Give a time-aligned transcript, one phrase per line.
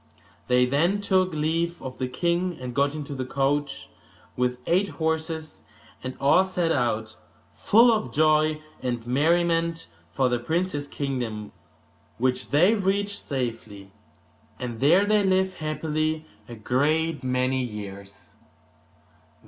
[0.47, 3.87] They then took leave of the king, and got into the coach
[4.35, 5.61] with eight horses,
[6.03, 7.15] and all set out,
[7.53, 11.51] full of joy and merriment, for the prince's kingdom,
[12.17, 13.91] which they reached safely;
[14.57, 18.33] and there they lived happily a great many years.